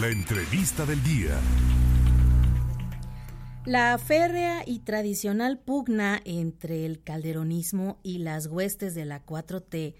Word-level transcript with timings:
La 0.00 0.08
entrevista 0.08 0.84
del 0.84 1.00
día. 1.04 1.38
La 3.64 3.96
férrea 3.96 4.64
y 4.66 4.80
tradicional 4.80 5.60
pugna 5.60 6.20
entre 6.24 6.84
el 6.84 7.00
calderonismo 7.00 8.00
y 8.02 8.18
las 8.18 8.48
huestes 8.48 8.96
de 8.96 9.04
la 9.04 9.24
4T 9.24 9.94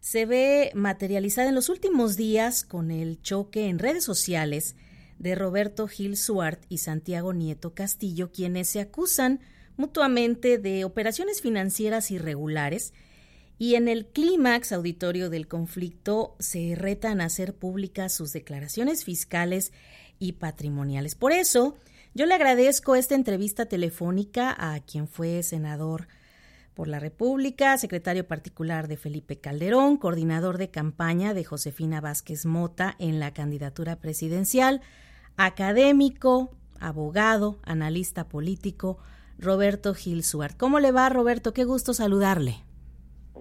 se 0.00 0.26
ve 0.26 0.70
materializada 0.74 1.48
en 1.48 1.54
los 1.54 1.70
últimos 1.70 2.18
días 2.18 2.62
con 2.62 2.90
el 2.90 3.22
choque 3.22 3.70
en 3.70 3.78
redes 3.78 4.04
sociales 4.04 4.76
de 5.18 5.34
Roberto 5.34 5.88
Gil 5.88 6.18
Suart 6.18 6.62
y 6.68 6.78
Santiago 6.78 7.32
Nieto 7.32 7.72
Castillo, 7.72 8.30
quienes 8.30 8.68
se 8.68 8.80
acusan 8.80 9.40
mutuamente 9.78 10.58
de 10.58 10.84
operaciones 10.84 11.40
financieras 11.40 12.10
irregulares 12.10 12.92
y 13.58 13.74
en 13.74 13.88
el 13.88 14.06
clímax 14.06 14.72
auditorio 14.72 15.30
del 15.30 15.48
conflicto 15.48 16.36
se 16.38 16.74
retan 16.76 17.20
a 17.20 17.24
hacer 17.24 17.54
públicas 17.54 18.14
sus 18.14 18.32
declaraciones 18.32 19.04
fiscales 19.04 19.72
y 20.20 20.32
patrimoniales. 20.32 21.16
Por 21.16 21.32
eso, 21.32 21.76
yo 22.14 22.26
le 22.26 22.34
agradezco 22.34 22.94
esta 22.94 23.16
entrevista 23.16 23.66
telefónica 23.66 24.54
a 24.56 24.78
quien 24.80 25.08
fue 25.08 25.42
senador 25.42 26.06
por 26.74 26.86
la 26.86 27.00
República, 27.00 27.76
secretario 27.76 28.28
particular 28.28 28.86
de 28.86 28.96
Felipe 28.96 29.40
Calderón, 29.40 29.96
coordinador 29.96 30.58
de 30.58 30.70
campaña 30.70 31.34
de 31.34 31.42
Josefina 31.42 32.00
Vázquez 32.00 32.46
Mota 32.46 32.94
en 33.00 33.18
la 33.18 33.34
candidatura 33.34 33.96
presidencial, 33.96 34.80
académico, 35.36 36.52
abogado, 36.78 37.58
analista 37.64 38.28
político, 38.28 38.98
Roberto 39.38 39.94
Gil 39.94 40.22
Suart. 40.22 40.56
¿Cómo 40.56 40.78
le 40.78 40.92
va, 40.92 41.08
Roberto? 41.08 41.52
Qué 41.52 41.64
gusto 41.64 41.94
saludarle. 41.94 42.67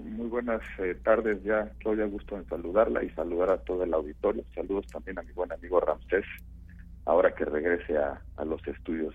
Muy 0.03 0.27
buenas 0.27 0.61
eh, 0.79 0.95
tardes, 1.03 1.43
ya 1.43 1.71
Claudia, 1.79 2.05
gusto 2.05 2.37
en 2.37 2.47
saludarla 2.47 3.03
y 3.03 3.09
saludar 3.11 3.49
a 3.49 3.57
todo 3.57 3.83
el 3.83 3.93
auditorio. 3.93 4.43
Saludos 4.53 4.87
también 4.87 5.17
a 5.19 5.21
mi 5.23 5.31
buen 5.31 5.51
amigo 5.51 5.79
Ramsés, 5.79 6.25
ahora 7.05 7.33
que 7.33 7.45
regrese 7.45 7.97
a, 7.97 8.21
los 8.45 8.65
estudios. 8.67 9.13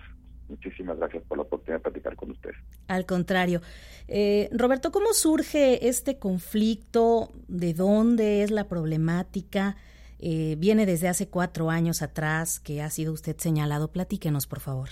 Muchísimas 0.49 0.97
gracias 0.97 1.23
por 1.23 1.37
la 1.37 1.43
oportunidad 1.43 1.77
de 1.79 1.83
platicar 1.83 2.15
con 2.15 2.31
usted. 2.31 2.51
Al 2.87 3.05
contrario. 3.05 3.61
Eh, 4.07 4.49
Roberto, 4.51 4.91
¿cómo 4.91 5.13
surge 5.13 5.87
este 5.87 6.19
conflicto? 6.19 7.29
¿De 7.47 7.73
dónde 7.73 8.43
es 8.43 8.51
la 8.51 8.67
problemática? 8.67 9.77
Eh, 10.19 10.55
viene 10.59 10.85
desde 10.85 11.07
hace 11.07 11.29
cuatro 11.29 11.69
años 11.69 12.01
atrás 12.01 12.59
que 12.59 12.81
ha 12.81 12.89
sido 12.89 13.13
usted 13.13 13.37
señalado. 13.37 13.91
Platíquenos, 13.91 14.47
por 14.47 14.59
favor. 14.59 14.89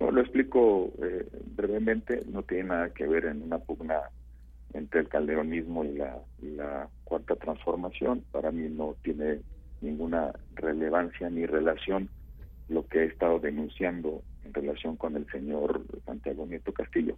lo 0.00 0.20
explico 0.20 0.92
brevemente. 1.56 2.22
No 2.26 2.42
tiene 2.42 2.64
nada 2.64 2.90
que 2.90 3.06
ver 3.06 3.26
en 3.26 3.42
una 3.42 3.58
pugna 3.58 4.00
entre 4.76 5.00
el 5.00 5.08
calderonismo 5.08 5.84
y 5.84 5.94
la, 5.94 6.88
cuarta 7.04 7.36
transformación. 7.36 8.24
Para 8.32 8.50
mí 8.50 8.68
no 8.68 8.96
tiene 9.02 9.40
ninguna 9.80 10.32
relevancia 10.54 11.30
ni 11.30 11.46
relación 11.46 12.08
lo 12.68 12.86
que 12.86 13.00
he 13.00 13.04
estado 13.04 13.38
denunciando 13.38 14.22
en 14.44 14.52
relación 14.52 14.96
con 14.96 15.16
el 15.16 15.26
señor 15.30 15.82
Santiago 16.04 16.46
Nieto 16.46 16.72
Castillo. 16.72 17.16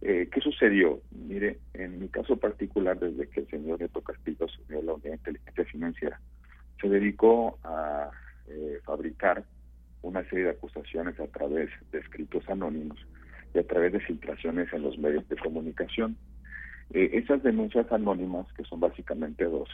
Eh, 0.00 0.28
¿Qué 0.32 0.40
sucedió? 0.40 1.00
Mire, 1.10 1.58
en 1.72 1.98
mi 1.98 2.08
caso 2.08 2.36
particular, 2.36 2.98
desde 2.98 3.28
que 3.28 3.40
el 3.40 3.48
señor 3.48 3.78
Nieto 3.80 4.00
Castillo 4.02 4.46
asumió 4.46 4.82
la 4.82 4.92
Unidad 4.94 5.10
de 5.10 5.16
Inteligencia 5.16 5.64
Financiera, 5.64 6.20
se 6.80 6.88
dedicó 6.88 7.58
a 7.64 8.10
eh, 8.48 8.78
fabricar 8.84 9.44
una 10.02 10.22
serie 10.28 10.44
de 10.44 10.50
acusaciones 10.50 11.18
a 11.18 11.26
través 11.26 11.70
de 11.90 11.98
escritos 11.98 12.48
anónimos 12.48 12.98
y 13.54 13.58
a 13.58 13.66
través 13.66 13.92
de 13.92 14.00
filtraciones 14.00 14.72
en 14.72 14.82
los 14.82 14.98
medios 14.98 15.26
de 15.28 15.36
comunicación 15.36 16.16
eh, 16.92 17.10
esas 17.12 17.42
denuncias 17.42 17.90
anónimas, 17.90 18.46
que 18.54 18.64
son 18.64 18.80
básicamente 18.80 19.44
dos, 19.44 19.68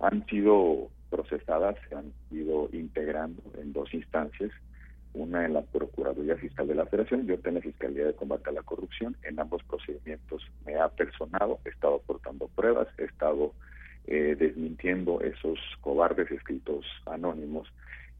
han 0.00 0.26
sido 0.26 0.90
procesadas, 1.10 1.76
se 1.88 1.94
han 1.94 2.12
ido 2.30 2.68
integrando 2.72 3.42
en 3.60 3.72
dos 3.72 3.92
instancias, 3.94 4.50
una 5.12 5.44
en 5.46 5.54
la 5.54 5.62
Procuraduría 5.62 6.36
Fiscal 6.36 6.66
de 6.66 6.74
la 6.74 6.86
Federación 6.86 7.24
y 7.26 7.32
otra 7.32 7.50
en 7.50 7.56
la 7.56 7.60
Fiscalía 7.60 8.04
de 8.04 8.14
Combate 8.14 8.50
a 8.50 8.52
la 8.52 8.62
Corrupción. 8.62 9.16
En 9.22 9.38
ambos 9.38 9.62
procedimientos 9.62 10.42
me 10.66 10.74
ha 10.74 10.88
personado, 10.88 11.60
he 11.64 11.68
estado 11.68 11.96
aportando 11.96 12.48
pruebas, 12.48 12.88
he 12.98 13.04
estado 13.04 13.52
eh, 14.06 14.34
desmintiendo 14.36 15.20
esos 15.20 15.58
cobardes 15.80 16.30
escritos 16.30 16.84
anónimos 17.06 17.68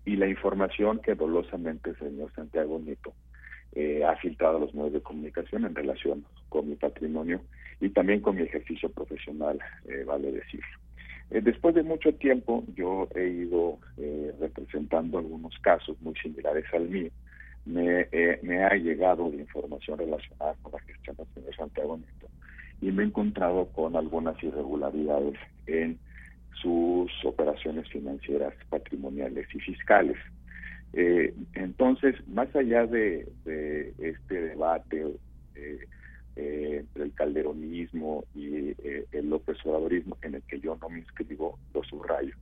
y 0.05 0.17
la 0.17 0.29
información 0.29 1.01
que 1.01 1.15
dolosamente 1.15 1.91
el 1.91 1.99
señor 1.99 2.33
Santiago 2.35 2.79
Nieto 2.79 3.13
eh, 3.73 4.05
ha 4.05 4.17
filtrado 4.17 4.59
a 4.59 4.61
los 4.61 4.75
medios 4.75 4.93
de 4.93 5.03
comunicación 5.03 5.65
en 5.65 5.75
relación 5.75 6.25
con 6.49 6.69
mi 6.69 6.77
patrimonio 6.77 7.41
y 7.85 7.91
también 7.91 8.21
con 8.21 8.37
mi 8.37 8.43
ejercicio 8.43 8.89
profesional, 8.89 9.59
eh, 9.87 10.05
vale 10.07 10.33
decir. 10.33 10.63
Eh, 11.31 11.43
después 11.43 11.75
de 11.75 11.83
mucho 11.83 12.15
tiempo 12.15 12.65
yo 12.75 13.09
he 13.15 13.29
ido 13.29 13.79
eh, 13.99 14.33
representando 14.41 15.19
algunos 15.19 15.59
casos 15.59 16.01
muy 16.01 16.15
similares 16.15 16.65
al 16.73 16.89
mío. 16.89 17.11
Me, 17.67 18.09
me 18.43 18.63
ha 18.63 18.75
llegado 18.75 19.33
información 19.33 19.99
relacionada 19.99 20.55
con 20.63 20.73
la 20.73 20.81
gestión 20.81 21.17
del 21.17 21.27
señor 21.35 21.57
Santiago 21.57 21.97
Nieto 21.97 22.29
y 22.81 22.91
me 22.93 23.03
he 23.03 23.07
encontrado 23.07 23.67
con 23.73 23.97
algunas 23.97 24.43
irregularidades 24.43 25.39
en 25.67 25.99
sus 26.61 27.11
operaciones 27.25 27.89
financieras, 27.89 28.53
patrimoniales 28.69 29.47
y 29.55 29.61
fiscales. 29.61 30.17
entonces, 31.55 32.17
más 32.29 32.55
allá 32.55 32.87
de, 32.87 33.27
de 33.45 33.95
este 33.99 34.41
debate 34.41 35.01
eh, 35.01 35.07
eh, 35.07 35.17
y 38.35 38.75
eh, 38.83 39.07
el 39.13 39.31
López 39.31 39.59
en 40.23 40.35
el 40.35 40.43
que 40.43 40.61
yo 40.61 40.77
no 40.81 40.89
me 40.89 41.01
inscribo, 41.01 41.59
lo 41.73 41.83
subrayo. 41.85 42.35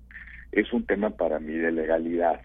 Es 0.53 0.73
un 0.73 0.85
tema 0.85 1.11
para 1.11 1.39
mí 1.39 1.55
de 1.55 1.73
legalidad. 1.73 2.41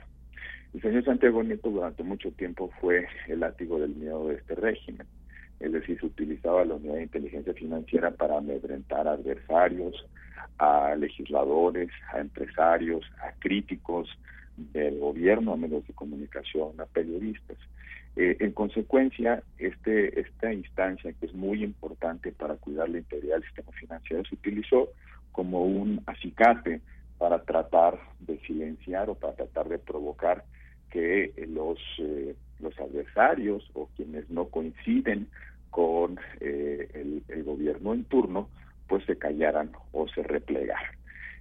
El 0.74 0.82
señor 0.82 1.06
Santiago 1.06 1.44
Nieto 1.44 1.70
durante 1.70 2.04
mucho 2.04 2.32
tiempo 2.32 2.72
fue 2.80 3.08
el 3.28 3.40
látigo 3.40 3.80
del 3.80 3.96
miedo 3.96 4.28
de 4.28 4.36
este 4.36 4.56
régimen. 4.56 5.08
Es 5.60 5.72
decir, 5.72 6.00
se 6.00 6.06
utilizaba 6.06 6.64
la 6.66 6.76
unidad 6.76 6.96
de 6.96 7.04
inteligencia 7.04 7.54
financiera 7.54 8.12
para 8.12 8.38
amedrentar 8.38 9.08
a 9.08 9.14
adversarios, 9.14 10.06
a 10.60 10.96
legisladores, 10.96 11.90
a 12.14 12.20
empresarios, 12.20 13.04
a 13.22 13.32
críticos 13.40 14.08
del 14.56 15.00
gobierno, 15.00 15.54
a 15.54 15.58
medios 15.58 15.86
de 15.88 15.94
comunicación, 15.94 16.80
a 16.80 16.86
periodistas. 16.86 17.58
Eh, 18.20 18.36
en 18.40 18.52
consecuencia, 18.52 19.44
este, 19.60 20.20
esta 20.20 20.52
instancia, 20.52 21.14
que 21.14 21.28
es 21.28 21.36
muy 21.36 21.64
importante 21.64 22.32
para 22.32 22.56
cuidar 22.56 22.90
la 22.90 22.98
integridad 22.98 23.36
del 23.36 23.44
sistema 23.44 23.72
financiero, 23.74 24.26
se 24.26 24.34
utilizó 24.34 24.90
como 25.32 25.64
un 25.66 26.02
acicate 26.08 26.82
para 27.20 27.44
tratar 27.44 28.00
de 28.22 28.40
silenciar 28.40 29.12
o 29.12 29.16
para 29.16 29.36
tratar 29.36 29.70
de 29.70 29.78
provocar 29.78 30.46
que 30.90 31.32
los, 31.48 31.78
eh, 32.00 32.36
los 32.60 32.76
adversarios 32.80 33.70
o 33.76 33.88
quienes 33.96 34.28
no 34.32 34.46
coinciden 34.46 35.28
con 35.70 36.20
eh, 36.40 36.90
el, 36.96 37.22
el 37.28 37.44
gobierno 37.44 37.94
en 37.94 38.04
turno, 38.06 38.50
pues 38.88 39.06
se 39.06 39.16
callaran 39.20 39.70
o 39.92 40.08
se 40.08 40.24
replegaran. 40.24 40.97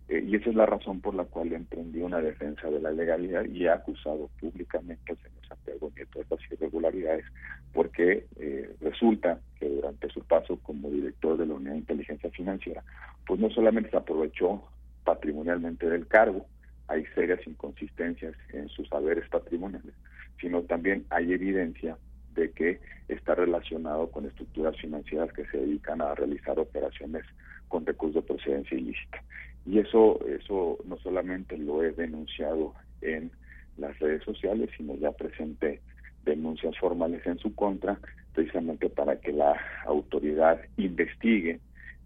Eh, 0.09 0.25
y 0.25 0.37
esa 0.37 0.50
es 0.50 0.56
la 0.56 0.67
razón 0.67 1.00
por 1.00 1.15
la 1.15 1.25
cual 1.25 1.53
emprendí 1.53 2.00
una 2.00 2.21
defensa 2.21 2.71
de 2.71 2.81
la 2.81 2.93
legalidad 2.93 3.44
y 3.44 3.65
he 3.65 3.71
acusado 3.71 4.31
públicamente 4.41 5.12
al 5.12 5.19
señor 5.19 5.47
Santiago 5.49 5.93
Nieto 5.97 6.19
de 6.19 6.22
estas 6.22 6.53
irregularidades, 6.53 7.25
porque 7.72 8.27
eh, 8.37 8.71
resulta 8.81 9.41
que 9.59 9.69
durante 9.69 10.09
su 10.11 10.21
paso 10.21 10.59
como 10.62 10.91
director 10.91 11.37
de 11.37 11.47
la 11.47 11.55
Unidad 11.55 11.72
de 11.72 11.78
Inteligencia 11.78 12.31
Financiera, 12.31 12.84
pues 13.27 13.41
no 13.41 13.50
solamente 13.50 13.91
se 13.91 13.97
aprovechó 13.97 14.62
patrimonialmente 15.05 15.89
del 15.89 16.06
cargo, 16.06 16.47
hay 16.88 17.05
serias 17.15 17.41
inconsistencias 17.47 18.34
en 18.53 18.69
sus 18.69 18.88
saberes 18.88 19.28
patrimoniales, 19.28 19.94
sino 20.41 20.62
también 20.62 21.05
hay 21.11 21.33
evidencia 21.33 21.97
de 22.34 22.53
que 22.53 22.81
está 23.09 23.34
relacionado 23.34 24.11
con 24.11 24.27
estructuras 24.27 24.77
financieras 24.77 25.33
que 25.33 25.47
se 25.47 25.59
dedican 25.59 26.00
a 26.00 26.15
realizar 26.15 26.59
operaciones 26.59 27.25
con 27.69 27.84
recursos 27.84 28.23
de 28.23 28.34
procedencia 28.34 28.77
ilícita. 28.77 29.23
Y 29.66 29.78
eso, 29.81 30.21
eso 30.27 30.78
no 30.87 30.97
solamente 30.99 31.59
lo 31.59 31.82
he 31.82 31.93
denunciado 31.93 32.75
en 33.00 33.31
las 33.77 33.99
redes 33.99 34.23
sociales, 34.23 34.70
sino 34.76 34.94
ya 34.94 35.12
presenté 35.12 35.81
denuncias 36.25 36.76
formales 36.79 37.25
en 37.26 37.38
su 37.38 37.55
contra, 37.55 37.99
precisamente 38.35 38.88
para 38.88 39.20
que 39.20 39.32
la 39.32 39.58
autoridad 39.87 40.61
investigue 40.76 41.61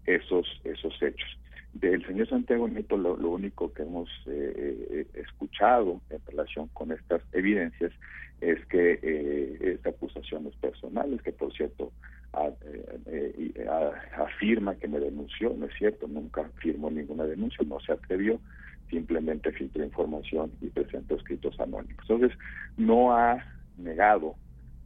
esos, 0.05 0.47
esos 0.63 0.93
hechos. 1.01 1.37
Del 1.73 2.05
señor 2.05 2.27
Santiago 2.27 2.67
Nieto 2.67 2.97
lo, 2.97 3.15
único 3.29 3.71
que 3.73 3.83
hemos 3.83 4.09
eh, 4.27 4.87
eh, 4.91 5.05
escuchado 5.13 6.01
en 6.09 6.19
relación 6.27 6.67
con 6.73 6.91
estas 6.91 7.21
evidencias 7.31 7.93
es 8.41 8.65
que 8.65 8.99
eh, 9.01 9.79
es 9.79 9.85
acusaciones 9.85 10.53
personales, 10.55 11.21
que 11.21 11.31
por 11.31 11.53
cierto 11.53 11.91
eh, 12.33 13.51
eh, 13.55 13.67
afirma 14.17 14.75
que 14.75 14.87
me 14.87 14.99
denunció, 14.99 15.53
no 15.57 15.65
es 15.65 15.73
cierto, 15.77 16.07
nunca 16.07 16.49
firmó 16.61 16.89
ninguna 16.89 17.25
denuncia, 17.25 17.65
no 17.65 17.79
se 17.79 17.91
atrevió, 17.91 18.39
simplemente 18.89 19.51
filtró 19.51 19.83
información 19.83 20.51
y 20.61 20.67
presentó 20.67 21.15
escritos 21.15 21.59
anónimos. 21.59 22.03
Entonces, 22.09 22.37
no 22.77 23.13
ha 23.13 23.43
negado 23.77 24.35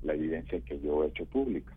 la 0.04 0.14
evidencia 0.14 0.60
que 0.62 0.80
yo 0.80 1.04
he 1.04 1.08
hecho 1.08 1.26
pública. 1.26 1.74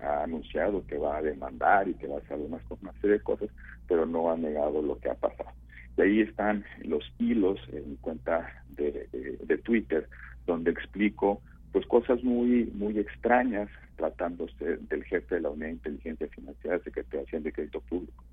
Ha 0.00 0.24
anunciado 0.24 0.86
que 0.86 0.96
va 0.96 1.18
a 1.18 1.22
demandar 1.22 1.88
y 1.88 1.94
que 1.94 2.06
va 2.06 2.16
a 2.16 2.20
hacer 2.20 2.38
una, 2.38 2.58
una 2.80 2.92
serie 3.00 3.18
de 3.18 3.22
cosas, 3.22 3.50
pero 3.86 4.06
no 4.06 4.30
ha 4.30 4.36
negado 4.36 4.80
lo 4.80 4.98
que 4.98 5.10
ha 5.10 5.14
pasado. 5.14 5.50
De 5.96 6.04
ahí 6.04 6.20
están 6.20 6.64
los 6.84 7.04
hilos 7.18 7.58
en 7.72 7.96
cuenta 7.96 8.64
de, 8.70 9.58
Twitter, 9.64 10.08
donde 10.46 10.70
explico 10.70 11.42
pues 11.72 11.86
cosas 11.86 12.22
muy 12.24 12.70
muy 12.74 12.98
extrañas 12.98 13.68
tratándose 13.96 14.78
del 14.88 15.04
jefe 15.04 15.36
de 15.36 15.40
la 15.42 15.50
Unidad 15.50 15.66
de 15.66 15.72
Inteligencia 15.72 16.28
Financiera, 16.28 16.78
Secretaría 16.80 17.20
de 17.20 17.26
Hacienda 17.26 17.48
y 17.50 17.52
Crédito 17.52 17.80
Público. 17.82 18.24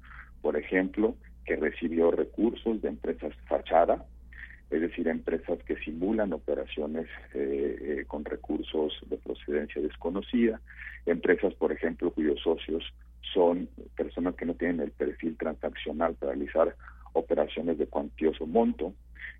Por 0.41 0.55
ejemplo, 0.55 1.15
que 1.45 1.55
recibió 1.55 2.11
recursos 2.11 2.81
de 2.81 2.89
empresas 2.89 3.33
fachada, 3.47 4.05
es 4.69 4.81
decir, 4.81 5.07
empresas 5.07 5.59
que 5.63 5.77
simulan 5.77 6.33
operaciones 6.33 7.07
eh, 7.33 7.77
eh, 7.81 8.05
con 8.05 8.25
recursos 8.25 8.93
de 9.07 9.17
procedencia 9.17 9.81
desconocida, 9.81 10.61
empresas, 11.05 11.53
por 11.55 11.71
ejemplo, 11.71 12.11
cuyos 12.11 12.39
socios 12.41 12.83
son 13.33 13.69
personas 13.95 14.35
que 14.35 14.45
no 14.45 14.55
tienen 14.55 14.81
el 14.81 14.91
perfil 14.91 15.37
transaccional 15.37 16.15
para 16.15 16.33
realizar 16.33 16.75
operaciones 17.13 17.77
de 17.77 17.87
cuantioso 17.87 18.45
monto, 18.45 18.93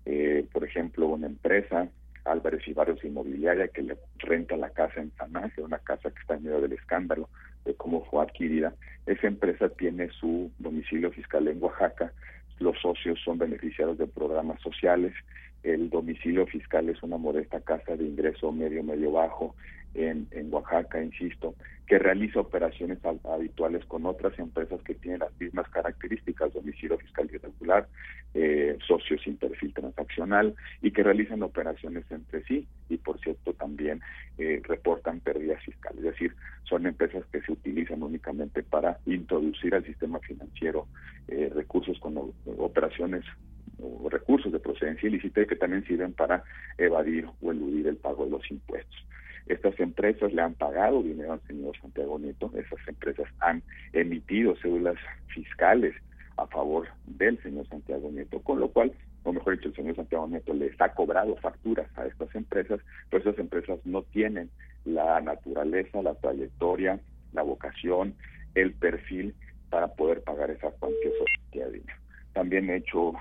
eh, 0.06 0.46
por 0.52 0.64
ejemplo, 0.64 1.08
una 1.08 1.26
empresa, 1.26 1.88
Álvarez 2.24 2.66
y 2.66 2.72
Barrios 2.72 3.04
Inmobiliaria, 3.04 3.68
que 3.68 3.82
le 3.82 3.96
renta 4.18 4.56
la 4.56 4.70
casa 4.70 5.00
en 5.00 5.12
San 5.16 5.36
Ángel, 5.36 5.64
una 5.64 5.78
casa 5.78 6.10
que 6.10 6.20
está 6.20 6.34
en 6.34 6.44
medio 6.44 6.60
del 6.60 6.72
escándalo 6.72 7.28
de 7.64 7.74
cómo 7.74 8.04
fue 8.06 8.22
adquirida. 8.22 8.74
Esa 9.06 9.26
empresa 9.26 9.68
tiene 9.68 10.08
su 10.10 10.50
domicilio 10.58 11.10
fiscal 11.10 11.48
en 11.48 11.62
Oaxaca, 11.62 12.12
los 12.58 12.78
socios 12.80 13.20
son 13.24 13.38
beneficiarios 13.38 13.98
de 13.98 14.06
programas 14.06 14.60
sociales, 14.60 15.14
el 15.62 15.90
domicilio 15.90 16.46
fiscal 16.46 16.88
es 16.88 17.02
una 17.02 17.16
modesta 17.16 17.60
casa 17.60 17.96
de 17.96 18.04
ingreso 18.04 18.52
medio, 18.52 18.82
medio 18.82 19.12
bajo 19.12 19.54
en, 19.94 20.28
en 20.30 20.52
Oaxaca, 20.52 21.02
insisto, 21.02 21.54
que 21.88 21.98
realiza 21.98 22.40
operaciones 22.40 22.98
habituales 23.24 23.84
con 23.86 24.04
otras 24.04 24.38
empresas 24.38 24.80
que 24.82 24.94
tienen 24.94 25.20
las 25.20 25.40
mismas 25.40 25.68
características, 25.70 26.52
domicilio 26.52 26.98
fiscal 26.98 27.28
irregular, 27.32 27.88
eh, 28.34 28.76
socios 28.86 29.22
sin 29.22 29.38
perfil 29.38 29.72
transaccional 29.72 30.54
y 30.82 30.90
que 30.90 31.02
realizan 31.02 31.42
operaciones 31.42 32.04
entre 32.10 32.44
sí 32.44 32.68
y 32.90 32.98
por 32.98 33.18
cierto 33.20 33.54
también 33.54 34.02
eh, 34.36 34.60
reportan 34.64 35.20
pérdidas 35.20 35.64
fiscales. 35.64 36.04
Es 36.04 36.12
decir, 36.12 36.36
son 36.64 36.86
empresas 36.86 37.24
que 37.32 37.40
se 37.40 37.52
utilizan 37.52 38.02
únicamente 38.02 38.62
para 38.62 38.98
introducir 39.06 39.74
al 39.74 39.84
sistema 39.86 40.18
financiero 40.18 40.86
eh, 41.28 41.50
recursos 41.54 41.98
con 42.00 42.34
operaciones 42.58 43.24
o 43.80 44.10
recursos 44.10 44.52
de 44.52 44.58
procedencia 44.58 45.08
ilícita 45.08 45.40
y 45.40 45.46
que 45.46 45.56
también 45.56 45.86
sirven 45.86 46.12
para 46.12 46.44
evadir 46.76 47.26
o 47.40 47.50
eludir 47.50 47.86
el 47.86 47.96
pago 47.96 48.26
de 48.26 48.32
los 48.32 48.50
impuestos. 48.50 49.06
Estas 49.48 49.80
empresas 49.80 50.32
le 50.32 50.42
han 50.42 50.54
pagado 50.54 51.02
dinero 51.02 51.32
al 51.32 51.40
señor 51.46 51.74
Santiago 51.80 52.18
Nieto, 52.18 52.50
esas 52.54 52.86
empresas 52.86 53.26
han 53.40 53.62
emitido 53.94 54.54
cédulas 54.56 54.96
fiscales 55.28 55.94
a 56.36 56.46
favor 56.46 56.86
del 57.06 57.42
señor 57.42 57.66
Santiago 57.68 58.10
Nieto, 58.10 58.40
con 58.40 58.60
lo 58.60 58.68
cual, 58.68 58.92
o 59.24 59.32
mejor 59.32 59.56
dicho, 59.56 59.70
el 59.70 59.74
señor 59.74 59.96
Santiago 59.96 60.28
Nieto 60.28 60.52
les 60.52 60.78
ha 60.80 60.92
cobrado 60.94 61.34
facturas 61.36 61.88
a 61.96 62.06
estas 62.06 62.32
empresas, 62.34 62.80
pero 63.10 63.22
esas 63.22 63.38
empresas 63.38 63.78
no 63.84 64.02
tienen 64.02 64.50
la 64.84 65.20
naturaleza, 65.22 66.02
la 66.02 66.14
trayectoria, 66.14 67.00
la 67.32 67.42
vocación, 67.42 68.14
el 68.54 68.74
perfil 68.74 69.34
para 69.70 69.88
poder 69.88 70.22
pagar 70.22 70.50
esa 70.50 70.70
cuantiosa 70.72 71.24
de 71.52 71.72
dinero. 71.72 71.98
También 72.34 72.68
he 72.68 72.76
hecho, 72.76 73.14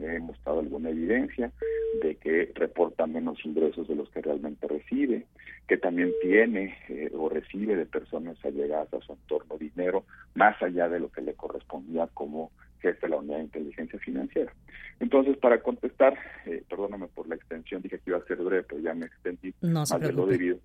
he 0.00 0.18
mostrado 0.18 0.60
alguna 0.60 0.90
evidencia 0.90 1.52
de 2.02 2.16
que 2.16 2.52
reporta 2.54 3.06
menos 3.06 3.38
ingresos 3.44 3.88
de 3.88 3.94
los 3.94 4.08
que 4.10 4.22
realmente 4.22 4.66
recibe, 4.68 5.26
que 5.68 5.76
también 5.76 6.12
tiene 6.20 6.76
eh, 6.88 7.10
o 7.14 7.28
recibe 7.28 7.76
de 7.76 7.86
personas 7.86 8.36
allegadas 8.44 8.92
a 8.92 9.00
su 9.00 9.12
entorno 9.12 9.56
dinero 9.58 10.04
más 10.34 10.60
allá 10.62 10.88
de 10.88 11.00
lo 11.00 11.10
que 11.10 11.22
le 11.22 11.34
correspondía 11.34 12.08
como 12.14 12.50
jefe 12.80 13.06
de 13.06 13.08
la 13.08 13.16
unidad 13.16 13.38
de 13.38 13.44
inteligencia 13.44 13.98
financiera. 13.98 14.52
Entonces, 15.00 15.36
para 15.38 15.60
contestar, 15.60 16.16
eh, 16.46 16.62
perdóname 16.68 17.08
por 17.08 17.28
la 17.28 17.34
extensión, 17.34 17.82
dije 17.82 17.98
que 17.98 18.10
iba 18.10 18.18
a 18.18 18.24
ser 18.24 18.36
breve, 18.36 18.64
pero 18.68 18.80
ya 18.80 18.94
me 18.94 19.06
extendí 19.06 19.54
no 19.62 19.80
más 19.80 20.00
de 20.00 20.12
lo 20.12 20.26
debido. 20.26 20.58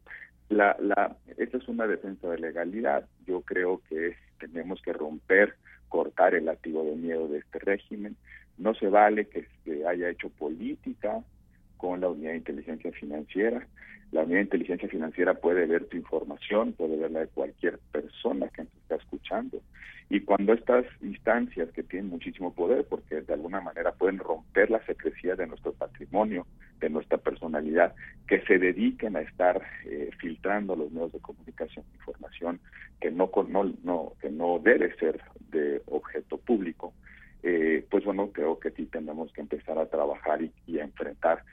La, 0.49 0.75
la, 0.79 1.15
esta 1.37 1.57
es 1.57 1.67
una 1.67 1.87
defensa 1.87 2.27
de 2.29 2.39
legalidad. 2.39 3.07
Yo 3.25 3.41
creo 3.41 3.81
que 3.87 4.15
tenemos 4.39 4.81
que 4.81 4.93
romper 4.93 5.55
cortar 5.89 6.35
el 6.35 6.45
latigo 6.45 6.83
de 6.83 6.95
miedo 6.95 7.27
de 7.27 7.39
este 7.39 7.59
régimen. 7.59 8.15
No 8.59 8.73
se 8.75 8.88
vale 8.88 9.27
que 9.27 9.47
se 9.63 9.88
haya 9.88 10.09
hecho 10.09 10.29
política 10.29 11.23
con 11.77 12.01
la 12.01 12.09
unidad 12.09 12.31
de 12.31 12.38
inteligencia 12.38 12.91
financiera. 12.91 13.65
La 14.11 14.21
unidad 14.21 14.38
de 14.38 14.44
inteligencia 14.44 14.89
financiera 14.89 15.33
puede 15.35 15.65
ver 15.65 15.85
tu 15.85 15.97
información, 15.97 16.73
puede 16.73 16.97
ver 16.97 17.11
la 17.11 17.21
de 17.21 17.27
cualquier 17.27 17.79
persona 17.91 18.50
que 18.50 18.63
nos 18.63 18.73
está 18.75 18.95
escuchando. 18.95 19.61
Y 20.09 20.21
cuando 20.21 20.53
estas 20.53 20.85
instancias 21.01 21.69
que 21.71 21.83
tienen 21.83 22.09
muchísimo 22.09 22.53
poder, 22.53 22.83
porque 22.89 23.21
de 23.21 23.33
alguna 23.33 23.61
manera 23.61 23.94
pueden 23.94 24.17
romper 24.17 24.71
la 24.71 24.83
secrecía 24.85 25.35
de 25.35 25.45
nuestro 25.45 25.71
patrimonio, 25.73 26.47
de 26.79 26.89
nuestra 26.89 27.19
personalidad, 27.19 27.94
que 28.27 28.41
se 28.41 28.57
dediquen 28.57 29.15
a 29.15 29.21
estar 29.21 29.62
eh, 29.85 30.09
filtrando 30.17 30.75
los 30.75 30.91
medios 30.91 31.13
de 31.13 31.19
comunicación, 31.19 31.85
información 31.94 32.59
que 33.00 33.12
no, 33.12 33.29
no, 33.47 33.73
no, 33.83 34.13
que 34.19 34.29
no 34.29 34.59
debe 34.59 34.94
ser 34.95 35.21
de 35.51 35.81
objeto 35.85 36.38
público, 36.39 36.94
eh, 37.44 37.86
pues 37.89 38.03
bueno, 38.03 38.31
creo 38.31 38.59
que 38.59 38.71
sí 38.71 38.86
tenemos 38.86 39.31
que 39.33 39.41
empezar 39.41 39.77
a 39.77 39.88
trabajar 39.88 40.41
y, 40.41 40.51
y 40.68 40.80
a 40.80 40.83
enfrentar, 40.83 41.44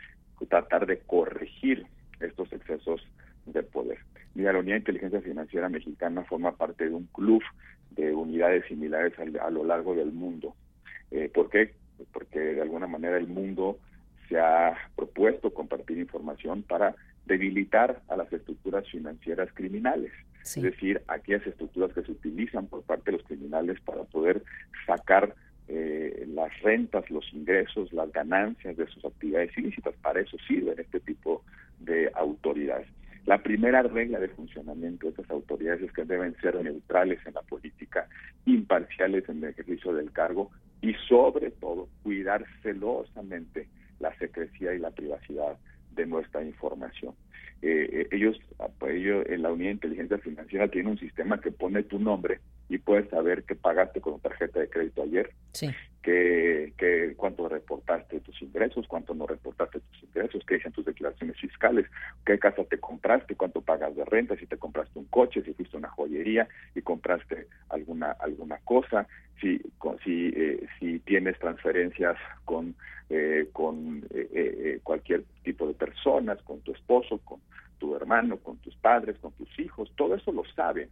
tratar 0.49 0.87
de 0.87 0.99
corregir 0.99 1.87
estos 2.21 2.53
excesos 2.53 3.07
de 3.47 3.63
poder. 3.63 3.99
Mira, 4.35 4.53
la 4.53 4.59
Unidad 4.59 4.75
de 4.75 4.81
Inteligencia 4.81 5.21
Financiera 5.21 5.69
Mexicana 5.69 6.25
forma 6.25 6.57
parte 6.57 6.85
de 6.89 6.95
un 6.95 7.07
club 7.07 7.43
de 7.91 8.13
unidades 8.13 8.67
similares 8.67 9.15
a, 9.19 9.51
lo 9.51 9.65
largo 9.65 9.95
del 9.95 10.13
mundo. 10.13 10.55
Eh, 11.11 11.31
¿Por 11.33 11.49
qué? 11.49 11.73
Porque 12.13 12.39
de 12.39 12.61
alguna 12.61 12.87
manera 12.87 13.17
el 13.17 13.29
mundo 13.29 13.79
se 14.29 14.39
ha 14.39 14.77
propuesto 14.95 15.55
compartir 15.55 15.99
información 15.99 16.63
para 16.63 16.95
debilitar 17.25 18.03
a 18.09 18.17
las 18.17 18.31
estructuras 18.33 18.87
financieras 18.91 19.49
criminales. 19.55 20.13
Es 20.43 20.63
decir, 20.63 21.03
aquellas 21.09 21.45
estructuras 21.47 21.93
que 21.93 22.03
se 22.03 22.13
utilizan 22.13 22.67
por 22.67 22.83
parte 22.83 23.11
de 23.11 23.17
los 23.17 23.27
criminales 23.27 23.81
para 23.81 24.05
poder 24.05 24.45
sacar 24.87 25.35
eh, 25.69 26.25
las 26.29 26.51
rentas, 26.63 27.11
los 27.11 27.25
ingresos, 27.33 27.93
las 27.93 28.13
ganancias 28.13 28.77
de 28.77 28.87
sus 28.87 29.05
actividades 29.05 29.57
ilícitas. 29.59 29.95
Para 30.03 30.21
eso 30.21 30.37
sirven 30.47 30.79
este 30.79 31.01
tipo 31.01 31.45
de 31.81 32.11
autoridades. 32.15 32.87
La 33.27 33.43
primera 33.43 33.83
regla 33.83 34.21
de 34.21 34.29
funcionamiento 34.29 35.07
de 35.07 35.11
estas 35.11 35.29
autoridades 35.31 35.83
es 35.83 35.93
que 35.93 36.05
deben 36.05 36.37
ser 36.41 36.63
neutrales 36.63 37.19
en 37.27 37.35
la 37.35 37.43
política, 37.43 38.09
imparciales 38.45 39.29
en 39.29 39.43
el 39.43 39.51
ejercicio 39.51 39.93
del 39.93 40.13
cargo 40.13 40.53
y 40.81 40.95
sobre 41.09 41.51
todo 41.51 41.89
cuidar 42.05 42.45
celosamente 42.63 43.67
la 43.99 44.17
secrecía 44.19 44.75
y 44.75 44.79
la 44.79 44.93
privacidad 44.93 45.59
de 45.97 46.07
nuestra 46.07 46.45
información. 46.45 47.15
Eh, 47.63 47.89
eh, 47.91 48.09
ellos, 48.13 48.39
ellos, 48.89 49.27
en 49.29 49.43
la 49.43 49.51
Unidad 49.51 49.71
de 49.71 49.75
Inteligencia 49.75 50.19
Financiera 50.19 50.69
tiene 50.69 50.91
un 50.91 50.99
sistema 50.99 51.41
que 51.41 51.51
pone 51.51 51.83
tu 51.83 51.99
nombre 51.99 52.39
y 52.69 52.79
puedes 52.79 53.09
saber 53.11 53.45
que 53.45 53.55
pagaste 53.55 54.01
con 54.01 54.21
tarjeta 54.21 54.61
de 54.61 54.69
crédito 54.69 55.03
ayer, 55.03 55.31
que, 56.03 56.73
que 56.77 57.15
cuánto 57.17 57.49
reportaste 57.49 58.21
tus 58.21 58.41
ingresos, 58.43 58.87
cuánto 58.89 59.15
no 59.15 59.27
reportaste 59.27 59.81
tus 59.81 60.03
ingresos, 60.03 60.45
qué 60.47 60.55
dicen 60.55 60.73
tus 60.73 60.85
declaraciones 60.85 61.37
fiscales, 61.39 61.87
qué 62.25 62.39
casa 62.39 62.65
te 62.65 62.79
compraste, 62.79 63.37
cuánto 63.37 63.61
pagas 63.61 63.95
de 63.95 64.05
renta, 64.05 64.37
si 64.37 64.47
te 64.47 64.57
compraste 64.57 64.99
un 64.99 65.07
coche, 65.07 65.43
si 65.43 65.53
fuiste 65.55 65.77
a 65.77 65.79
una 65.79 65.91
joyería 65.91 66.49
y 66.75 66.83
compraste 66.83 67.47
alguna 67.69 68.13
alguna 68.13 68.59
cosa, 68.65 69.07
si 69.41 69.61
si 70.05 70.33
eh, 70.35 70.67
si 70.79 70.99
tienes 71.01 71.39
transferencias 71.39 72.17
con 72.45 72.75
eh, 73.09 73.49
con 73.53 74.05
eh, 74.11 74.81
cualquier 74.83 75.25
tipo 75.45 75.69
de 75.69 75.75
personas, 75.75 76.43
con 76.43 76.61
tu 76.61 76.73
esposo, 76.73 77.19
con 77.19 77.41
tu 77.79 77.95
hermano, 77.95 78.39
con 78.39 78.57
tus 78.59 78.75
padres, 78.77 79.17
con 79.19 79.33
tus 79.33 79.59
hijos, 79.61 79.93
todo 79.97 80.17
eso 80.17 80.33
lo 80.33 80.45
saben 80.55 80.89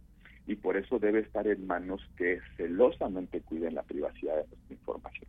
y 0.47 0.55
por 0.55 0.77
eso 0.77 0.99
debe 0.99 1.19
estar 1.19 1.47
en 1.47 1.65
manos 1.65 2.01
que 2.17 2.39
celosamente 2.57 3.41
cuiden 3.41 3.75
la 3.75 3.83
privacidad 3.83 4.35
de 4.35 4.47
nuestra 4.47 4.73
información. 4.73 5.27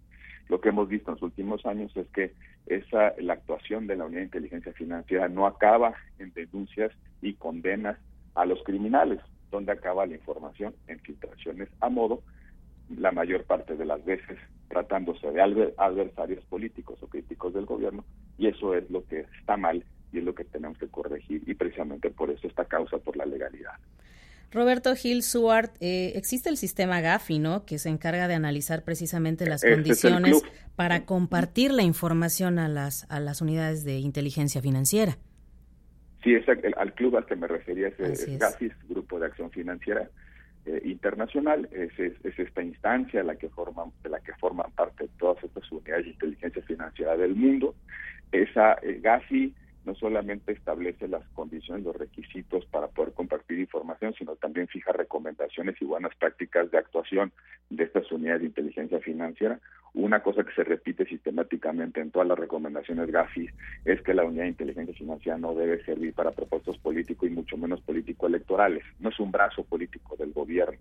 Lo 0.48 0.60
que 0.60 0.68
hemos 0.68 0.88
visto 0.88 1.10
en 1.10 1.14
los 1.14 1.22
últimos 1.22 1.66
años 1.66 1.96
es 1.96 2.06
que 2.08 2.32
esa 2.66 3.14
la 3.18 3.34
actuación 3.34 3.86
de 3.86 3.96
la 3.96 4.04
Unidad 4.04 4.20
de 4.20 4.26
Inteligencia 4.26 4.72
Financiera 4.72 5.28
no 5.28 5.46
acaba 5.46 5.94
en 6.18 6.32
denuncias 6.32 6.92
y 7.20 7.34
condenas 7.34 7.98
a 8.34 8.44
los 8.44 8.62
criminales, 8.62 9.20
donde 9.50 9.72
acaba 9.72 10.06
la 10.06 10.14
información 10.14 10.74
en 10.86 11.00
filtraciones 11.00 11.68
a 11.80 11.88
modo, 11.88 12.22
la 12.96 13.10
mayor 13.10 13.44
parte 13.44 13.76
de 13.76 13.84
las 13.84 14.04
veces 14.04 14.38
tratándose 14.68 15.30
de 15.30 15.74
adversarios 15.76 16.44
políticos 16.44 16.98
o 17.02 17.08
críticos 17.08 17.54
del 17.54 17.66
gobierno, 17.66 18.04
y 18.36 18.48
eso 18.48 18.74
es 18.74 18.88
lo 18.90 19.04
que 19.06 19.26
está 19.40 19.56
mal 19.56 19.84
y 20.12 20.18
es 20.18 20.24
lo 20.24 20.34
que 20.34 20.44
tenemos 20.44 20.78
que 20.78 20.88
corregir, 20.88 21.42
y 21.46 21.54
precisamente 21.54 22.10
por 22.10 22.30
eso 22.30 22.46
esta 22.46 22.64
causa 22.64 22.98
por 22.98 23.16
la 23.16 23.26
legalidad. 23.26 23.74
Roberto 24.52 24.94
Gil 24.94 25.22
Suart, 25.22 25.74
eh, 25.80 26.12
existe 26.14 26.48
el 26.48 26.56
sistema 26.56 27.00
GAFI, 27.00 27.38
¿no? 27.38 27.64
Que 27.66 27.78
se 27.78 27.88
encarga 27.88 28.28
de 28.28 28.34
analizar 28.34 28.84
precisamente 28.84 29.46
las 29.46 29.62
condiciones 29.62 30.42
para 30.76 31.04
compartir 31.04 31.72
la 31.72 31.82
información 31.82 32.58
a 32.58 32.68
las, 32.68 33.10
a 33.10 33.20
las 33.20 33.40
unidades 33.40 33.84
de 33.84 33.98
inteligencia 33.98 34.62
financiera. 34.62 35.18
Sí, 36.22 36.34
es 36.34 36.44
al 36.48 36.94
club 36.94 37.16
al 37.16 37.26
que 37.26 37.36
me 37.36 37.46
refería 37.46 37.88
es, 37.88 38.38
GAFI, 38.38 38.72
Grupo 38.88 39.20
de 39.20 39.26
Acción 39.26 39.50
Financiera 39.50 40.10
eh, 40.64 40.80
Internacional. 40.84 41.68
Es, 41.72 41.96
es, 41.98 42.38
esta 42.38 42.62
instancia 42.62 43.22
la 43.22 43.36
que 43.36 43.48
forman, 43.48 43.92
de 44.02 44.10
la 44.10 44.20
que 44.20 44.32
forman 44.34 44.70
parte 44.72 45.08
todas 45.18 45.42
estas 45.44 45.70
unidades 45.70 46.04
de 46.04 46.10
inteligencia 46.10 46.62
financiera 46.62 47.16
del 47.16 47.34
mundo. 47.34 47.74
Esa 48.32 48.74
eh, 48.82 49.00
GAFI 49.02 49.54
no 49.86 49.94
solamente 49.94 50.52
establece 50.52 51.06
las 51.06 51.26
condiciones, 51.28 51.84
los 51.84 51.96
requisitos 51.96 52.66
para 52.66 52.88
poder 52.88 53.12
compartir 53.14 53.58
información, 53.60 54.12
sino 54.18 54.34
también 54.36 54.66
fija 54.66 54.92
recomendaciones 54.92 55.80
y 55.80 55.84
buenas 55.84 56.14
prácticas 56.16 56.70
de 56.70 56.78
actuación 56.78 57.32
de 57.70 57.84
estas 57.84 58.10
unidades 58.10 58.42
de 58.42 58.48
inteligencia 58.48 58.98
financiera. 58.98 59.60
Una 59.94 60.22
cosa 60.22 60.44
que 60.44 60.52
se 60.52 60.64
repite 60.64 61.06
sistemáticamente 61.06 62.00
en 62.00 62.10
todas 62.10 62.28
las 62.28 62.38
recomendaciones 62.38 63.10
GAFI 63.10 63.48
es 63.84 64.02
que 64.02 64.12
la 64.12 64.24
unidad 64.24 64.42
de 64.42 64.50
inteligencia 64.50 64.94
financiera 64.94 65.38
no 65.38 65.54
debe 65.54 65.82
servir 65.84 66.12
para 66.12 66.32
propósitos 66.32 66.76
políticos 66.78 67.28
y 67.28 67.32
mucho 67.32 67.56
menos 67.56 67.80
político-electorales. 67.80 68.84
No 68.98 69.10
es 69.10 69.20
un 69.20 69.30
brazo 69.30 69.64
político 69.64 70.16
del 70.16 70.32
gobierno, 70.32 70.78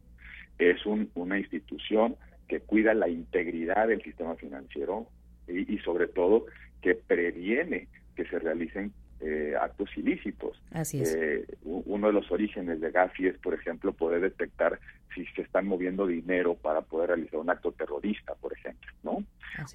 es 0.58 0.84
una 0.86 1.38
institución 1.38 2.16
que 2.48 2.60
cuida 2.60 2.94
la 2.94 3.08
integridad 3.08 3.88
del 3.88 4.02
sistema 4.02 4.36
financiero 4.36 5.08
y 5.48 5.78
sobre 5.80 6.08
todo 6.08 6.46
que 6.82 6.96
previene 6.96 7.88
que 8.15 8.25
se 8.25 8.39
realicen 8.39 8.91
eh, 9.22 9.55
actos 9.60 9.89
ilícitos. 9.98 10.62
Así 10.72 11.01
es. 11.01 11.15
Eh, 11.15 11.45
uno 11.63 12.07
de 12.07 12.13
los 12.13 12.29
orígenes 12.31 12.81
de 12.81 12.91
Gafi 12.91 13.27
es, 13.27 13.38
por 13.38 13.53
ejemplo, 13.53 13.93
poder 13.93 14.22
detectar 14.22 14.79
si 15.13 15.25
se 15.27 15.43
están 15.43 15.67
moviendo 15.67 16.05
dinero 16.05 16.55
para 16.55 16.81
poder 16.81 17.10
realizar 17.10 17.39
un 17.39 17.50
acto 17.50 17.72
terrorista, 17.72 18.36
por 18.36 18.53
ejemplo, 18.53 18.91
¿no? 19.03 19.24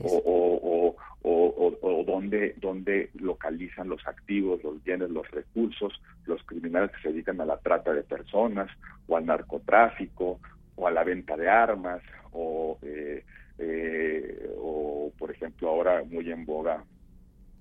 O, 0.00 0.96
o, 1.22 1.76
o, 1.80 2.04
dónde, 2.04 2.54
dónde 2.58 3.10
localizan 3.14 3.88
los 3.88 4.06
activos, 4.06 4.62
los 4.62 4.82
bienes, 4.84 5.10
los 5.10 5.28
recursos, 5.30 6.00
los 6.26 6.42
criminales 6.44 6.90
que 6.90 7.02
se 7.02 7.08
dedican 7.08 7.40
a 7.40 7.46
la 7.46 7.58
trata 7.58 7.92
de 7.92 8.02
personas 8.02 8.70
o 9.08 9.16
al 9.16 9.24
narcotráfico 9.24 10.38
o 10.76 10.86
a 10.86 10.90
la 10.90 11.02
venta 11.02 11.36
de 11.36 11.48
armas 11.48 12.02
o, 12.32 12.78
eh, 12.82 13.24
eh, 13.58 14.50
o 14.58 15.12
por 15.18 15.30
ejemplo, 15.30 15.68
ahora 15.68 16.02
muy 16.04 16.30
en 16.30 16.44
boga 16.44 16.84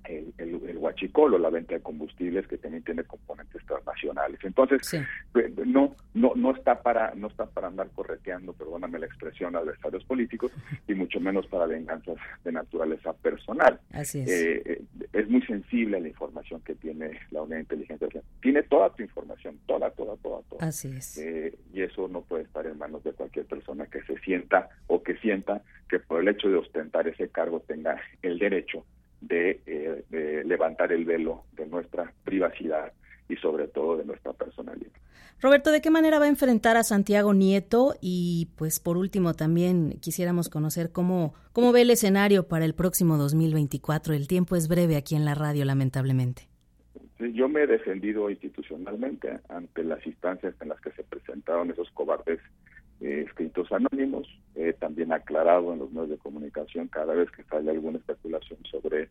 el, 0.10 0.34
el, 0.68 0.78
huachicolo, 0.78 1.38
la 1.38 1.50
venta 1.50 1.76
de 1.76 1.82
combustibles 1.82 2.48
que 2.48 2.58
también 2.58 2.84
tiene 2.84 3.04
componentes 3.04 3.64
transnacionales. 3.66 4.40
Entonces, 4.44 4.82
pues, 5.32 5.56
no 5.66 5.96
no 6.14 6.34
no 6.36 6.52
está 6.52 6.82
para 6.82 7.14
no 7.16 7.28
está 7.28 7.46
para 7.46 7.68
andar 7.68 7.90
correteando, 7.92 8.54
perdóname 8.54 9.00
la 9.00 9.06
expresión, 9.06 9.56
adversarios 9.56 10.04
políticos 10.06 10.52
y 10.88 10.96
mucho 10.96 11.20
menos 11.20 11.46
para 11.48 11.66
venganzas 11.66 12.18
de 12.44 12.52
naturaleza 12.52 13.14
personal. 13.14 13.80
Así 13.92 14.22
es. 14.22 14.30
Eh, 14.30 14.64
eh, 14.66 14.82
es 15.14 15.30
muy 15.30 15.42
sensible 15.44 16.00
la 16.00 16.08
información 16.08 16.62
que 16.62 16.76
tiene 16.76 17.20
la 17.32 17.44
unidad 17.44 17.58
de 17.58 17.62
inteligencia. 17.62 18.08
Tiene 18.42 18.64
toda 18.64 18.90
tu 18.94 19.04
información, 19.04 19.60
toda, 19.68 19.92
toda, 19.92 20.16
toda, 20.18 20.42
toda. 20.50 20.68
Así 20.68 20.90
es. 20.90 21.18
Eh, 21.18 21.56
y 21.74 21.82
eso 21.82 22.08
no 22.08 22.22
puede 22.22 22.44
estar 22.44 22.66
en 22.66 22.78
manos 22.78 23.04
de 23.04 23.14
cualquier 23.14 23.46
persona 23.46 23.86
que 23.86 24.02
se 24.04 24.18
sienta 24.20 24.70
o 24.88 25.04
que 25.04 25.16
sienta 25.18 25.62
que 25.88 26.00
por 26.00 26.22
el 26.22 26.28
hecho 26.28 26.50
de 26.50 26.56
ostentar 26.56 27.08
ese 27.08 27.30
cargo 27.30 27.60
tenga 27.62 28.00
el 28.22 28.40
derecho 28.40 28.86
eh, 29.28 29.60
de, 29.66 29.69
levantar 30.60 30.92
el 30.92 31.06
velo 31.06 31.46
de 31.54 31.66
nuestra 31.68 32.12
privacidad 32.26 32.92
y 33.30 33.38
sobre 33.38 33.68
todo 33.70 33.96
de 33.96 34.04
nuestra 34.04 34.34
personalidad. 34.34 34.92
Roberto, 35.42 35.72
¿de 35.72 35.80
qué 35.80 35.90
manera 35.90 36.20
va 36.20 36.26
a 36.26 36.28
enfrentar 36.28 36.76
a 36.76 36.84
Santiago 36.84 37.34
Nieto? 37.34 37.94
Y 38.02 38.50
pues 38.58 38.82
por 38.82 38.98
último 38.98 39.34
también 39.34 39.98
quisiéramos 40.02 40.50
conocer 40.50 40.92
cómo, 40.92 41.34
cómo 41.54 41.72
ve 41.72 41.84
el 41.84 41.92
escenario 41.92 42.50
para 42.50 42.66
el 42.66 42.76
próximo 42.76 43.18
2024. 43.18 44.14
El 44.14 44.28
tiempo 44.28 44.58
es 44.58 44.68
breve 44.68 44.98
aquí 44.98 45.16
en 45.16 45.24
la 45.24 45.36
radio, 45.36 45.64
lamentablemente. 45.64 46.50
Yo 47.20 47.48
me 47.48 47.64
he 47.64 47.68
defendido 47.68 48.30
institucionalmente 48.30 49.40
ante 49.48 49.84
las 49.86 50.06
instancias 50.06 50.56
en 50.60 50.70
las 50.70 50.82
que 50.82 50.92
se 50.92 51.04
presentaron 51.04 51.72
esos 51.72 51.90
cobardes 51.92 52.40
eh, 53.02 53.24
escritos 53.26 53.72
anónimos, 53.72 54.28
he 54.56 54.74
también 54.74 55.14
aclarado 55.14 55.72
en 55.72 55.80
los 55.80 55.90
medios 55.92 56.10
de 56.10 56.18
comunicación 56.18 56.90
cada 56.90 57.14
vez 57.14 57.32
que 57.32 57.44
sale 57.44 57.72
alguna 57.72 57.98
especulación 57.98 58.60
sobre, 58.70 59.08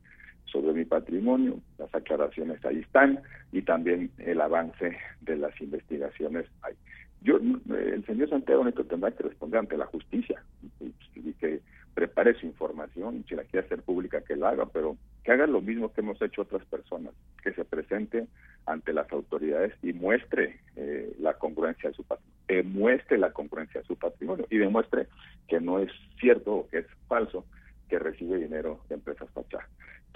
sobre 0.50 0.72
mi 0.72 0.84
patrimonio, 0.84 1.58
las 1.78 1.94
aclaraciones 1.94 2.64
ahí 2.64 2.78
están 2.78 3.20
y 3.52 3.62
también 3.62 4.10
el 4.18 4.40
avance 4.40 4.96
de 5.20 5.36
las 5.36 5.58
investigaciones 5.60 6.46
hay. 6.62 6.74
Yo, 7.20 7.36
el 7.36 8.04
señor 8.06 8.30
Santiago 8.30 8.64
Neto 8.64 8.84
tendrá 8.84 9.10
que 9.10 9.24
responder 9.24 9.58
ante 9.60 9.76
la 9.76 9.86
justicia 9.86 10.42
y, 10.80 10.92
que 11.34 11.60
prepare 11.94 12.34
su 12.34 12.46
información, 12.46 13.24
si 13.28 13.34
la 13.34 13.42
quiere 13.44 13.66
hacer 13.66 13.82
pública 13.82 14.20
que 14.20 14.36
la 14.36 14.50
haga, 14.50 14.66
pero 14.66 14.96
que 15.24 15.32
haga 15.32 15.46
lo 15.46 15.60
mismo 15.60 15.92
que 15.92 16.00
hemos 16.00 16.20
hecho 16.22 16.42
otras 16.42 16.64
personas, 16.66 17.12
que 17.42 17.52
se 17.52 17.64
presente 17.64 18.26
ante 18.66 18.92
las 18.92 19.10
autoridades 19.12 19.72
y 19.82 19.92
muestre 19.92 20.60
eh, 20.76 21.12
la 21.18 21.34
congruencia 21.34 21.90
de 21.90 21.96
su 21.96 22.04
patrimonio 22.04 22.38
muestre 22.64 23.18
la 23.18 23.32
congruencia 23.32 23.80
de 23.80 23.86
su 23.86 23.96
patrimonio 23.96 24.46
y 24.50 24.58
demuestre 24.58 25.08
que 25.46 25.60
no 25.60 25.78
es 25.78 25.90
cierto 26.20 26.54
o 26.54 26.68
que 26.68 26.78
es 26.78 26.86
falso 27.06 27.44
que 27.88 27.98
recibe 27.98 28.38
dinero 28.38 28.80
de 28.88 28.96
empresas 28.96 29.28
fachá. 29.30 29.66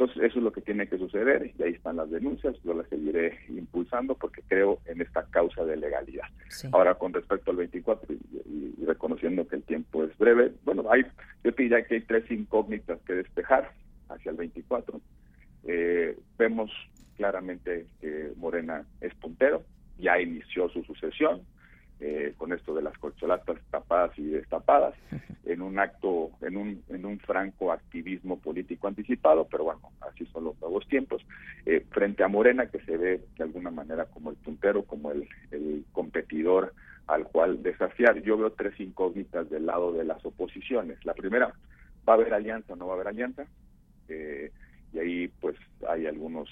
Entonces, 0.03 0.31
eso 0.31 0.41
es 0.41 0.45
lo 0.45 0.53
que 0.53 0.61
tiene 0.61 0.89
que 0.89 0.99
suceder 0.99 1.53
y 1.57 1.63
ahí 1.63 1.75
están 1.75 1.95
las 1.95 2.11
denuncias, 2.11 2.57
yo 2.65 2.75
las 2.75 2.89
seguiré 2.89 3.39
impulsando 3.49 4.17
porque 4.17 4.43
creo 4.49 4.81
en 4.87 5.01
esta 5.01 5.25
causa 5.27 5.65
de 5.65 5.77
legalidad. 5.77 6.25
Ahora, 6.73 6.97
con 6.97 7.13
respecto 7.13 7.53
al 7.53 7.59
24 7.59 8.13
y, 8.13 8.85
reconociendo 8.85 9.47
que 9.47 9.57
el 9.57 9.63
tiempo 9.63 10.03
es 10.03 10.19
breve, 10.19 10.55
bueno, 10.65 10.91
hay, 10.91 11.05
yo 11.45 11.55
te 11.55 11.63
diría 11.63 11.85
que 11.85 11.95
hay 11.95 12.01
tres 12.01 12.29
incógnitas 12.33 12.99
que 13.03 13.13
despejar 13.15 13.71
hacia 14.09 14.33
el 14.33 14.39
24. 14.39 15.01
Eh, 15.69 16.19
vemos 16.37 16.73
claramente 17.17 17.87
que 18.01 18.33
Morena 18.39 18.85
es 19.01 19.15
puntero, 19.15 19.63
ya 19.99 20.21
inició 20.21 20.69
su 20.71 20.83
sucesión, 20.83 21.43
eh, 22.05 22.35
con 22.37 22.53
esto 22.53 22.75
de 22.75 22.83
las 22.83 22.99
corcholatas 22.99 23.59
tapadas 23.71 24.19
y 24.19 24.25
destapadas, 24.25 24.95
en 25.45 25.63
un 25.63 25.79
acto, 25.79 26.31
en 26.41 26.57
un, 26.57 26.83
en 26.89 27.07
un 27.07 27.21
franco 27.21 27.71
activismo 27.71 28.39
político 28.39 28.89
anticipado, 28.89 29.47
pero 29.49 29.63
bueno, 29.65 29.81
así 30.01 30.27
son 30.27 30.45
los 30.45 30.61
nuevos 30.61 30.85
tiempos, 30.89 31.25
eh, 31.65 31.87
frente 31.91 32.25
a 32.25 32.29
Morena, 32.29 32.67
que 32.67 32.81
se 32.81 32.97
ve 32.97 33.21
de 33.37 33.45
alguna 33.45 33.71
manera 33.71 34.07
como 34.07 34.31
el 34.31 34.37
puntero, 34.37 34.83
como 34.83 35.13
el, 35.13 35.29
el 35.53 35.85
competidor 35.93 36.75
al 37.07 37.25
cual 37.29 37.63
desafiar. 37.63 38.21
Yo 38.23 38.37
veo 38.37 38.51
tres 38.51 38.79
incógnitas 38.81 39.49
del 39.49 39.67
lado 39.67 39.93
de 39.93 40.03
las 40.03 40.25
oposiciones. 40.25 41.05
La 41.05 41.15
primera, 41.15 41.53
¿va 42.09 42.15
a 42.15 42.17
haber 42.17 42.35
alianza 42.35 42.73
o 42.73 42.77
no 42.77 42.87
va 42.87 42.95
a 42.95 42.97
haber 42.97 43.09
alianza? 43.09 43.47
Eh, 44.09 44.51
y 44.93 44.99
ahí 44.99 45.29
pues 45.41 45.57
hay 45.89 46.07
algunos 46.07 46.49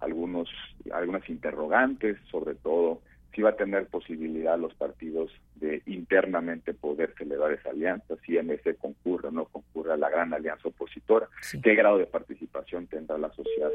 algunos 0.00 0.48
algunas 0.92 1.28
interrogantes 1.28 2.16
sobre 2.30 2.54
todo 2.54 3.00
si 3.34 3.42
va 3.42 3.50
a 3.50 3.56
tener 3.56 3.86
posibilidad 3.86 4.58
los 4.58 4.74
partidos 4.74 5.30
de 5.56 5.82
internamente 5.86 6.74
poder 6.74 7.14
celebrar 7.16 7.52
esa 7.52 7.70
alianza, 7.70 8.16
si 8.26 8.38
MC 8.38 8.76
concurre 8.76 9.28
o 9.28 9.30
no 9.30 9.46
concurre 9.46 9.92
a 9.92 9.96
la 9.96 10.10
gran 10.10 10.34
alianza 10.34 10.68
opositora, 10.68 11.28
qué 11.62 11.74
grado 11.74 11.98
de 11.98 12.06
participación 12.06 12.86
tendrá 12.86 13.16
la 13.16 13.32
sociedad 13.32 13.70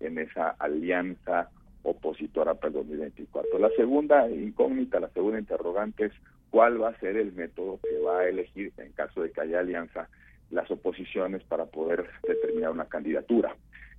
en 0.00 0.18
esa 0.18 0.50
alianza 0.50 1.50
opositora 1.82 2.54
para 2.54 2.68
el 2.68 2.74
2024. 2.74 3.58
La 3.58 3.70
segunda 3.70 4.28
incógnita, 4.30 5.00
la 5.00 5.08
segunda 5.10 5.38
interrogante 5.38 6.06
es 6.06 6.12
cuál 6.50 6.80
va 6.80 6.90
a 6.90 7.00
ser 7.00 7.16
el 7.16 7.32
método 7.32 7.80
que 7.82 7.98
va 7.98 8.20
a 8.20 8.28
elegir 8.28 8.72
en 8.78 8.92
caso 8.92 9.22
de 9.22 9.30
que 9.30 9.40
haya 9.40 9.60
alianza 9.60 10.08
las 10.50 10.70
oposiciones 10.70 11.42
para 11.44 11.66
poder 11.66 12.08
determinar 12.26 12.70
una 12.70 12.86
candidatura. 12.86 13.56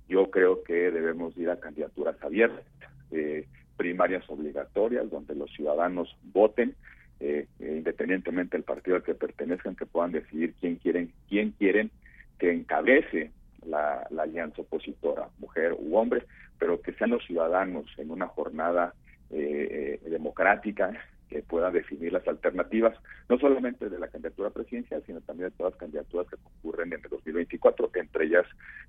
Yo 0.08 0.30
creo 0.30 0.62
que 0.62 0.90
debemos 0.90 1.36
ir 1.36 1.50
a 1.50 1.60
candidaturas 1.60 2.16
abiertas. 2.22 2.64
Eh, 3.10 3.46
primarias 3.78 4.28
obligatorias 4.28 5.08
donde 5.08 5.34
los 5.34 5.50
ciudadanos 5.52 6.14
voten 6.34 6.74
eh, 7.20 7.46
independientemente 7.58 8.56
del 8.56 8.64
partido 8.64 8.96
al 8.96 9.02
que 9.02 9.14
pertenezcan 9.14 9.76
que 9.76 9.86
puedan 9.86 10.12
decidir 10.12 10.54
quién 10.60 10.76
quieren 10.76 11.12
quién 11.28 11.52
quieren 11.52 11.90
que 12.38 12.52
encabece 12.52 13.30
la, 13.66 14.06
alianza 14.18 14.62
opositora 14.62 15.28
mujer 15.38 15.74
u 15.78 15.96
hombre 15.96 16.24
pero 16.58 16.82
que 16.82 16.92
sean 16.92 17.10
los 17.10 17.24
ciudadanos 17.24 17.86
en 17.96 18.10
una 18.10 18.26
jornada 18.26 18.92
eh, 19.30 20.00
eh, 20.04 20.10
democrática 20.10 20.92
que 21.28 21.42
pueda 21.42 21.70
definir 21.70 22.12
las 22.12 22.26
alternativas, 22.26 22.94
no 23.28 23.38
solamente 23.38 23.88
de 23.88 23.98
la 23.98 24.08
candidatura 24.08 24.50
presidencial, 24.50 25.02
sino 25.06 25.20
también 25.20 25.50
de 25.50 25.56
todas 25.56 25.74
las 25.74 25.80
candidaturas 25.80 26.26
que 26.28 26.36
concurren 26.36 26.92
en 26.92 27.00
el 27.04 27.10
2024, 27.10 27.90
entre 27.94 28.24
ellas 28.24 28.46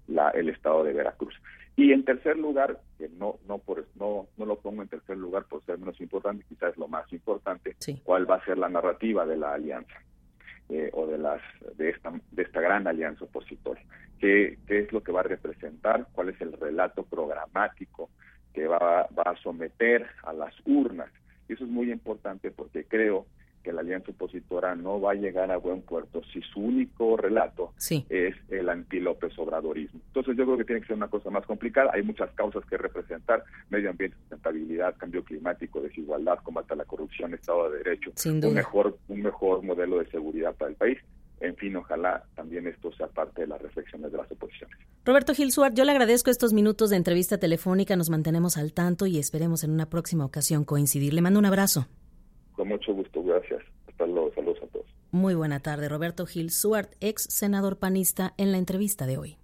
la, 0.07 0.29
el 0.29 0.49
estado 0.49 0.83
de 0.83 0.93
Veracruz. 0.93 1.35
Y 1.75 1.91
en 1.91 2.03
tercer 2.03 2.37
lugar, 2.37 2.79
que 2.97 3.09
no 3.09 3.39
no 3.47 3.57
por 3.57 3.85
no 3.95 4.27
pongo 4.59 4.81
en 4.81 4.87
tercer 4.87 5.17
lugar 5.17 5.45
por 5.45 5.63
ser 5.65 5.77
menos 5.77 5.99
importante, 5.99 6.45
quizás 6.47 6.77
lo 6.77 6.87
más 6.87 7.11
importante, 7.11 7.75
cuál 8.03 8.29
va 8.29 8.35
a 8.35 8.45
ser 8.45 8.57
la 8.57 8.69
narrativa 8.69 9.25
de 9.25 9.37
la 9.37 9.53
alianza 9.53 9.95
eh, 10.69 10.89
o 10.93 11.07
de 11.07 11.17
las 11.17 11.41
de 11.77 11.89
esta 11.89 12.11
de 12.31 12.43
esta 12.43 12.61
gran 12.61 12.87
alianza 12.87 13.25
opositora. 13.25 13.81
¿Qué, 14.19 14.57
qué 14.67 14.79
es 14.79 14.91
lo 14.91 15.01
que 15.01 15.11
va 15.11 15.21
a 15.21 15.23
representar? 15.23 16.07
¿Cuál 16.11 16.29
es 16.29 16.41
el 16.41 16.53
relato 16.53 17.03
programático 17.03 18.09
que 18.53 18.67
va, 18.67 19.07
va 19.17 19.23
a 19.25 19.37
someter 19.41 20.05
a 20.23 20.33
las 20.33 20.53
urnas? 20.65 21.09
Y 21.47 21.53
eso 21.53 21.63
es 21.63 21.69
muy 21.69 21.91
importante 21.91 22.51
porque 22.51 22.83
creo 22.83 23.25
que 23.63 23.73
la 23.73 23.81
alianza 23.81 24.11
opositora 24.11 24.75
no 24.75 24.99
va 24.99 25.11
a 25.11 25.15
llegar 25.15 25.51
a 25.51 25.57
buen 25.57 25.81
puerto 25.81 26.21
si 26.31 26.41
su 26.41 26.59
único 26.61 27.17
relato 27.17 27.73
es 28.09 28.35
el 28.49 28.69
anti-López 28.69 29.37
Obradorismo. 29.37 29.99
Entonces 30.07 30.37
yo 30.37 30.45
creo 30.45 30.57
que 30.57 30.65
tiene 30.65 30.81
que 30.81 30.87
ser 30.87 30.95
una 30.95 31.07
cosa 31.07 31.29
más 31.29 31.45
complicada. 31.45 31.91
Hay 31.93 32.03
muchas 32.03 32.31
causas 32.31 32.63
que 32.65 32.77
representar, 32.77 33.43
medio 33.69 33.89
ambiente, 33.89 34.17
sustentabilidad, 34.17 34.95
cambio 34.97 35.23
climático, 35.23 35.81
desigualdad, 35.81 36.39
combate 36.43 36.73
a 36.73 36.77
la 36.77 36.85
corrupción, 36.85 37.33
Estado 37.33 37.71
de 37.71 37.77
Derecho, 37.79 38.11
un 38.25 38.53
mejor, 38.53 38.97
un 39.07 39.21
mejor 39.21 39.63
modelo 39.63 39.99
de 39.99 40.09
seguridad 40.09 40.55
para 40.55 40.71
el 40.71 40.77
país. 40.77 40.97
en 41.41 41.55
fin, 41.55 41.75
ojalá 41.75 42.23
también 42.35 42.67
esto 42.67 42.91
sea 42.93 43.07
parte 43.07 43.41
de 43.41 43.47
las 43.47 43.61
reflexiones 43.61 44.11
de 44.11 44.17
las 44.17 44.29
oposiciones. 44.31 44.77
Roberto 45.05 45.33
Gil 45.33 45.51
Suárez, 45.51 45.77
yo 45.77 45.85
le 45.85 45.91
agradezco 45.91 46.29
estos 46.29 46.53
minutos 46.53 46.89
de 46.89 46.97
entrevista 46.97 47.37
telefónica, 47.37 47.95
nos 47.95 48.09
mantenemos 48.09 48.57
al 48.57 48.73
tanto 48.73 49.05
y 49.05 49.17
esperemos 49.17 49.63
en 49.63 49.71
una 49.71 49.89
próxima 49.89 50.25
ocasión 50.25 50.65
coincidir. 50.65 51.13
Le 51.13 51.21
mando 51.21 51.39
un 51.39 51.45
abrazo. 51.45 51.87
Con 52.59 52.67
mucho 52.67 52.93
gusto, 52.93 53.23
gracias. 53.23 53.61
Hasta 53.87 54.05
luego, 54.05 54.33
saludos 54.35 54.57
a 54.61 54.67
todos. 54.67 54.85
Muy 55.11 55.33
buena 55.33 55.61
tarde, 55.61 55.87
Roberto 55.87 56.25
Gil 56.25 56.51
Suárez, 56.51 56.91
ex 56.99 57.23
senador 57.23 57.77
panista, 57.77 58.33
en 58.35 58.51
la 58.51 58.57
entrevista 58.57 59.05
de 59.05 59.17
hoy. 59.17 59.37